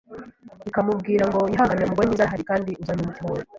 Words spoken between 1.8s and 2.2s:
umugore